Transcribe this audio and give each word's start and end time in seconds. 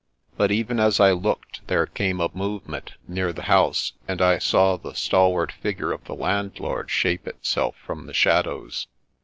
But 0.35 0.51
even 0.51 0.79
as 0.79 0.99
I 0.99 1.11
looked, 1.11 1.67
there 1.67 1.85
came 1.85 2.19
a 2.21 2.31
movement 2.33 2.93
near 3.07 3.31
the 3.31 3.43
house, 3.43 3.93
and 4.07 4.19
I 4.19 4.39
saw 4.39 4.75
the 4.75 4.95
stalwart 4.95 5.51
figure 5.51 5.91
of 5.91 6.05
the 6.05 6.15
landlord 6.15 6.89
shape 6.89 7.27
itself 7.27 7.75
from 7.85 8.07
the 8.07 8.13
shadows. 8.15 8.87